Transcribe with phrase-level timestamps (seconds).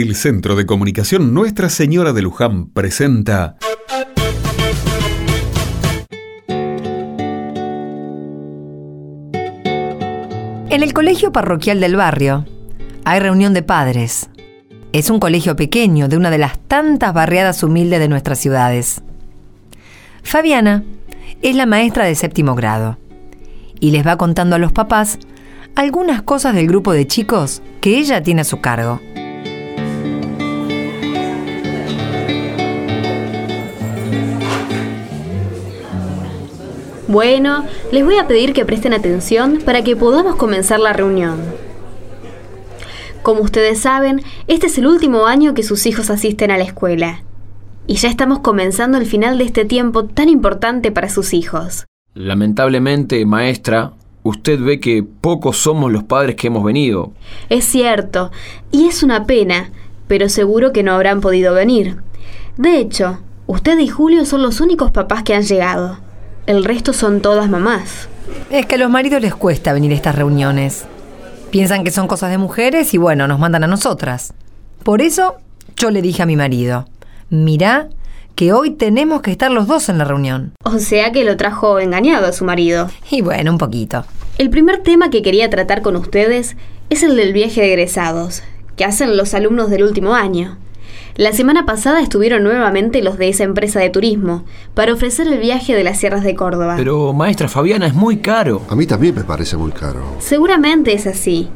[0.00, 3.56] El Centro de Comunicación Nuestra Señora de Luján presenta
[10.70, 12.46] En el colegio parroquial del barrio
[13.04, 14.30] hay reunión de padres.
[14.92, 19.02] Es un colegio pequeño de una de las tantas barriadas humildes de nuestras ciudades.
[20.22, 20.84] Fabiana
[21.42, 22.98] es la maestra de séptimo grado
[23.80, 25.18] y les va contando a los papás
[25.74, 29.00] algunas cosas del grupo de chicos que ella tiene a su cargo.
[37.08, 41.40] Bueno, les voy a pedir que presten atención para que podamos comenzar la reunión.
[43.22, 47.22] Como ustedes saben, este es el último año que sus hijos asisten a la escuela.
[47.86, 51.86] Y ya estamos comenzando el final de este tiempo tan importante para sus hijos.
[52.12, 57.12] Lamentablemente, maestra, usted ve que pocos somos los padres que hemos venido.
[57.48, 58.30] Es cierto,
[58.70, 59.70] y es una pena,
[60.08, 61.96] pero seguro que no habrán podido venir.
[62.58, 66.06] De hecho, usted y Julio son los únicos papás que han llegado.
[66.48, 68.08] El resto son todas mamás.
[68.50, 70.86] Es que a los maridos les cuesta venir a estas reuniones.
[71.50, 74.32] Piensan que son cosas de mujeres y bueno, nos mandan a nosotras.
[74.82, 75.36] Por eso
[75.76, 76.86] yo le dije a mi marido,
[77.28, 77.90] mirá
[78.34, 80.52] que hoy tenemos que estar los dos en la reunión.
[80.64, 82.88] O sea que lo trajo engañado a su marido.
[83.10, 84.06] Y bueno, un poquito.
[84.38, 86.56] El primer tema que quería tratar con ustedes
[86.88, 88.42] es el del viaje de egresados,
[88.74, 90.56] que hacen los alumnos del último año.
[91.16, 94.44] La semana pasada estuvieron nuevamente los de esa empresa de turismo
[94.74, 96.74] para ofrecer el viaje de las sierras de Córdoba.
[96.76, 98.62] Pero, maestra Fabiana, es muy caro.
[98.68, 100.04] A mí también me parece muy caro.
[100.20, 101.48] Seguramente es así,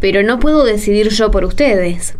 [0.00, 2.16] pero no puedo decidir yo por ustedes.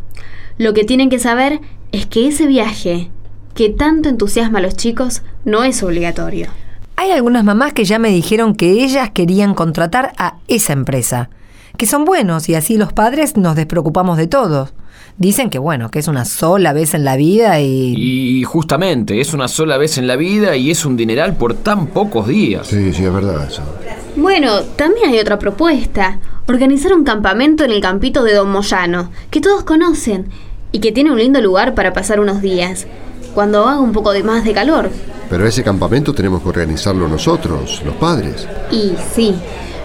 [0.57, 1.61] Lo que tienen que saber
[1.93, 3.11] es que ese viaje,
[3.55, 6.49] que tanto entusiasma a los chicos, no es obligatorio.
[6.97, 11.31] Hay algunas mamás que ya me dijeron que ellas querían contratar a esa empresa,
[11.77, 14.73] que son buenos y así los padres nos despreocupamos de todos.
[15.19, 17.95] Dicen que bueno, que es una sola vez en la vida y...
[17.97, 21.89] Y justamente, es una sola vez en la vida y es un dineral por tan
[21.89, 22.67] pocos días.
[22.67, 23.63] Sí, sí, es verdad eso.
[24.17, 26.19] Bueno, también hay otra propuesta.
[26.47, 30.27] Organizar un campamento en el campito de Don Moyano, que todos conocen,
[30.73, 32.87] y que tiene un lindo lugar para pasar unos días,
[33.35, 34.91] cuando haga un poco de más de calor.
[35.31, 38.49] Pero ese campamento tenemos que organizarlo nosotros, los padres.
[38.71, 39.35] Y sí,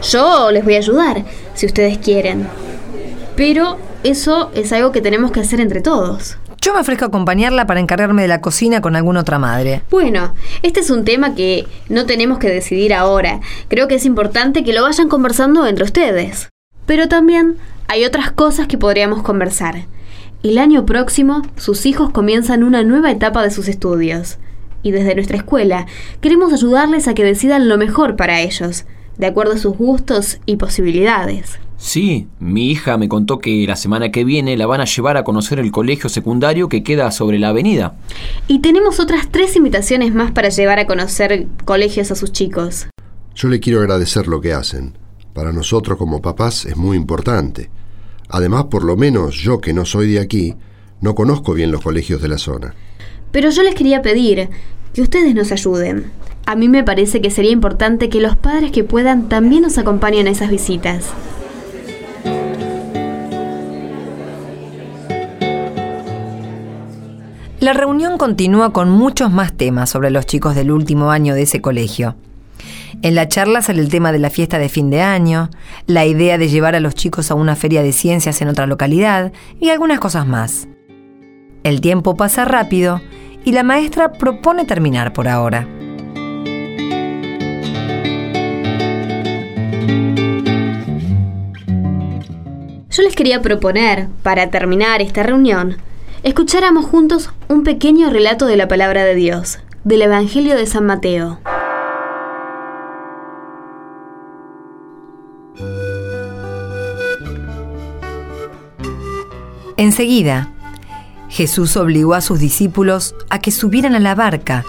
[0.09, 2.47] yo les voy a ayudar, si ustedes quieren.
[3.35, 6.37] Pero eso es algo que tenemos que hacer entre todos.
[6.61, 9.83] Yo me ofrezco a acompañarla para encargarme de la cocina con alguna otra madre.
[9.89, 13.39] Bueno, este es un tema que no tenemos que decidir ahora.
[13.67, 16.49] Creo que es importante que lo vayan conversando entre ustedes.
[16.85, 17.57] Pero también
[17.87, 19.85] hay otras cosas que podríamos conversar.
[20.43, 24.37] El año próximo, sus hijos comienzan una nueva etapa de sus estudios.
[24.83, 25.85] Y desde nuestra escuela,
[26.21, 28.85] queremos ayudarles a que decidan lo mejor para ellos,
[29.17, 31.59] de acuerdo a sus gustos y posibilidades.
[31.77, 35.23] Sí, mi hija me contó que la semana que viene la van a llevar a
[35.23, 37.95] conocer el colegio secundario que queda sobre la avenida.
[38.47, 42.87] Y tenemos otras tres invitaciones más para llevar a conocer colegios a sus chicos.
[43.35, 44.97] Yo le quiero agradecer lo que hacen.
[45.33, 47.69] Para nosotros como papás es muy importante.
[48.27, 50.55] Además, por lo menos yo que no soy de aquí,
[50.99, 52.73] no conozco bien los colegios de la zona.
[53.31, 54.49] Pero yo les quería pedir
[54.95, 56.11] que ustedes nos ayuden.
[56.47, 60.27] A mí me parece que sería importante que los padres que puedan también nos acompañen
[60.27, 61.13] a esas visitas.
[67.67, 71.59] La reunión continúa con muchos más temas sobre los chicos del último año de ese
[71.59, 72.15] colegio.
[73.01, 75.49] En la charla sale el tema de la fiesta de fin de año,
[75.85, 79.33] la idea de llevar a los chicos a una feria de ciencias en otra localidad
[79.59, 80.69] y algunas cosas más.
[81.65, 83.01] El tiempo pasa rápido
[83.43, 85.67] y la maestra propone terminar por ahora.
[92.89, 95.75] Yo les quería proponer, para terminar esta reunión,
[96.23, 101.39] escucháramos juntos un pequeño relato de la palabra de Dios, del Evangelio de San Mateo.
[109.77, 110.51] Enseguida,
[111.29, 114.65] Jesús obligó a sus discípulos a que subieran a la barca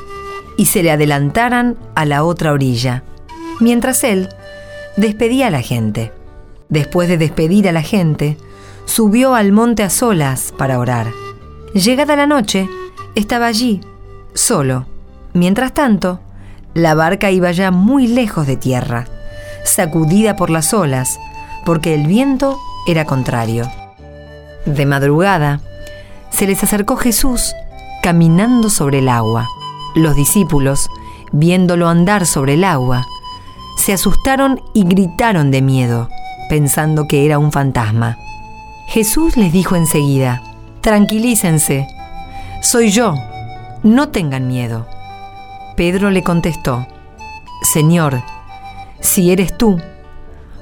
[0.59, 3.05] y se le adelantaran a la otra orilla,
[3.59, 4.29] mientras él
[4.97, 6.13] despedía a la gente.
[6.69, 8.37] Después de despedir a la gente,
[8.85, 11.07] subió al monte a solas para orar.
[11.79, 12.69] Llegada la noche,
[13.15, 13.81] estaba allí,
[14.35, 14.87] solo.
[15.33, 16.19] Mientras tanto,
[16.75, 19.07] la barca iba ya muy lejos de tierra,
[19.65, 21.21] sacudida por las olas,
[21.65, 22.59] porque el viento
[22.89, 23.71] era contrario.
[24.67, 25.61] De madrugada,
[26.31, 27.55] se les acercó Jesús
[28.03, 29.47] caminando sobre el agua.
[29.95, 30.91] Los discípulos,
[31.31, 33.07] viéndolo andar sobre el agua,
[33.77, 36.09] se asustaron y gritaron de miedo,
[36.49, 38.19] pensando que era un fantasma.
[38.89, 40.43] Jesús les dijo enseguida,
[40.81, 41.87] Tranquilícense,
[42.63, 43.15] soy yo,
[43.83, 44.87] no tengan miedo.
[45.77, 46.87] Pedro le contestó,
[47.63, 48.23] Señor,
[49.01, 49.81] si eres tú,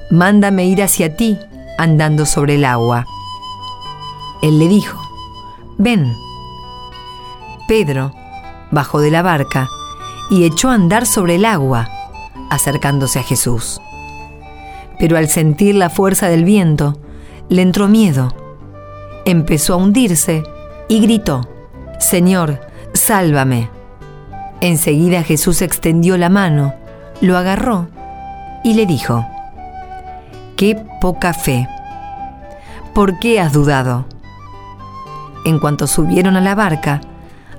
[0.09, 1.37] mándame ir hacia ti
[1.77, 3.05] andando sobre el agua.
[4.41, 4.99] Él le dijo,
[5.77, 6.13] ven.
[7.67, 8.13] Pedro
[8.71, 9.67] bajó de la barca
[10.29, 11.89] y echó a andar sobre el agua,
[12.49, 13.79] acercándose a Jesús.
[14.99, 16.97] Pero al sentir la fuerza del viento,
[17.49, 18.33] le entró miedo.
[19.27, 20.43] Empezó a hundirse
[20.87, 21.49] y gritó,
[21.99, 22.61] Señor,
[22.93, 23.69] sálvame.
[24.61, 26.73] Enseguida Jesús extendió la mano,
[27.19, 27.89] lo agarró
[28.63, 29.27] y le dijo,
[30.55, 31.67] Qué poca fe.
[32.93, 34.05] ¿Por qué has dudado?
[35.43, 37.01] En cuanto subieron a la barca,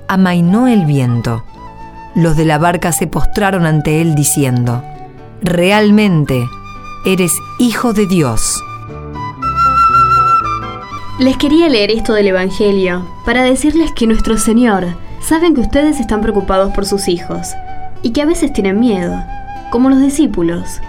[0.07, 1.43] amainó el viento.
[2.15, 4.83] Los de la barca se postraron ante él diciendo,
[5.43, 6.47] Realmente
[7.05, 8.59] eres hijo de Dios.
[11.19, 14.85] Les quería leer esto del Evangelio para decirles que nuestro Señor
[15.19, 17.49] saben que ustedes están preocupados por sus hijos
[18.01, 19.21] y que a veces tienen miedo,
[19.69, 20.79] como los discípulos.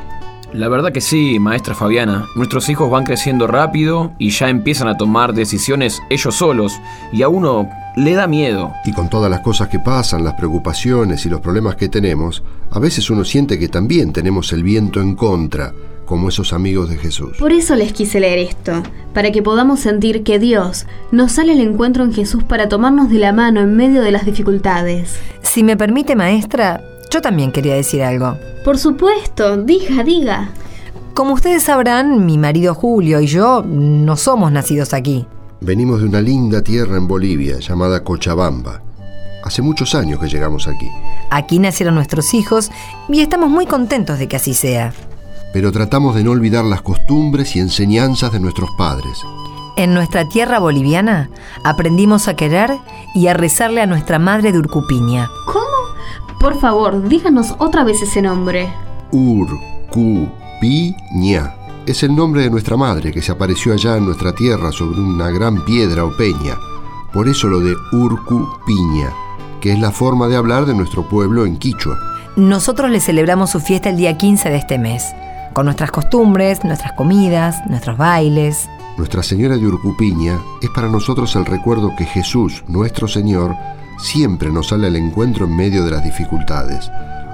[0.52, 2.26] La verdad que sí, maestra Fabiana.
[2.36, 6.80] Nuestros hijos van creciendo rápido y ya empiezan a tomar decisiones ellos solos
[7.12, 8.72] y a uno le da miedo.
[8.84, 12.78] Y con todas las cosas que pasan, las preocupaciones y los problemas que tenemos, a
[12.78, 15.72] veces uno siente que también tenemos el viento en contra,
[16.10, 17.36] como esos amigos de Jesús.
[17.38, 18.82] Por eso les quise leer esto,
[19.14, 23.20] para que podamos sentir que Dios nos sale al encuentro en Jesús para tomarnos de
[23.20, 25.20] la mano en medio de las dificultades.
[25.42, 28.36] Si me permite, maestra, yo también quería decir algo.
[28.64, 30.50] Por supuesto, diga, diga.
[31.14, 35.26] Como ustedes sabrán, mi marido Julio y yo no somos nacidos aquí.
[35.60, 38.82] Venimos de una linda tierra en Bolivia llamada Cochabamba.
[39.44, 40.88] Hace muchos años que llegamos aquí.
[41.30, 42.72] Aquí nacieron nuestros hijos
[43.08, 44.92] y estamos muy contentos de que así sea.
[45.52, 49.18] Pero tratamos de no olvidar las costumbres y enseñanzas de nuestros padres.
[49.76, 51.30] En nuestra tierra boliviana
[51.64, 52.76] aprendimos a querer
[53.14, 55.28] y a rezarle a nuestra madre de Urcupiña.
[55.46, 55.64] ¿Cómo?
[56.38, 58.72] Por favor, díganos otra vez ese nombre.
[59.12, 60.94] Urcupiña.
[61.86, 65.30] Es el nombre de nuestra madre que se apareció allá en nuestra tierra sobre una
[65.30, 66.56] gran piedra o peña.
[67.12, 69.10] Por eso lo de Urcupiña,
[69.60, 71.98] que es la forma de hablar de nuestro pueblo en quichua.
[72.36, 75.04] Nosotros le celebramos su fiesta el día 15 de este mes,
[75.52, 78.68] con nuestras costumbres, nuestras comidas, nuestros bailes.
[78.96, 83.56] Nuestra Señora de Urcupiña es para nosotros el recuerdo que Jesús, nuestro Señor,
[83.98, 86.90] siempre nos sale al encuentro en medio de las dificultades,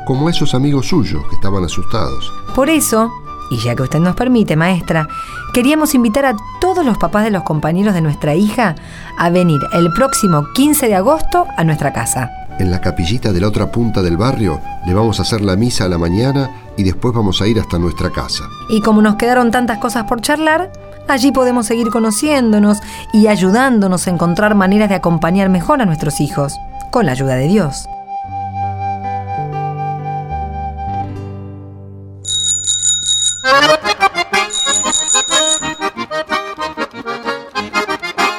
[0.07, 2.33] como esos amigos suyos que estaban asustados.
[2.55, 3.11] Por eso,
[3.51, 5.09] y ya que usted nos permite, maestra,
[5.53, 8.75] queríamos invitar a todos los papás de los compañeros de nuestra hija
[9.19, 12.46] a venir el próximo 15 de agosto a nuestra casa.
[12.59, 15.85] En la capillita de la otra punta del barrio le vamos a hacer la misa
[15.85, 18.45] a la mañana y después vamos a ir hasta nuestra casa.
[18.71, 20.73] Y como nos quedaron tantas cosas por charlar,
[21.07, 22.79] allí podemos seguir conociéndonos
[23.13, 26.55] y ayudándonos a encontrar maneras de acompañar mejor a nuestros hijos,
[26.91, 27.87] con la ayuda de Dios.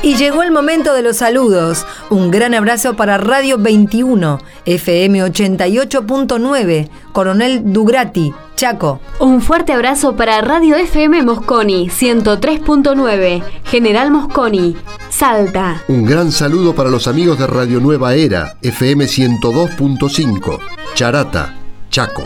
[0.07, 1.86] Y llegó el momento de los saludos.
[2.09, 9.01] Un gran abrazo para Radio 21, FM 88.9, Coronel Dugrati, Chaco.
[9.19, 14.77] Un fuerte abrazo para Radio FM Mosconi 103.9, General Mosconi,
[15.09, 15.83] Salta.
[15.89, 20.59] Un gran saludo para los amigos de Radio Nueva Era, FM 102.5,
[20.94, 21.54] Charata,
[21.90, 22.23] Chaco.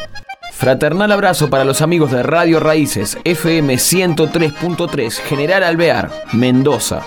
[0.54, 7.02] Fraternal abrazo para los amigos de Radio Raíces, FM 103.3, General Alvear, Mendoza.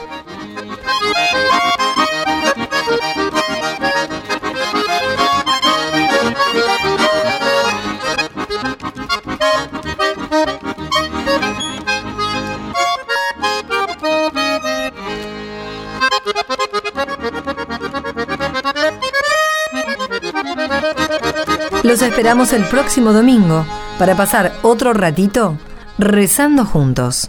[21.83, 23.65] Los esperamos el próximo domingo
[23.99, 25.59] para pasar otro ratito
[25.99, 27.29] rezando juntos.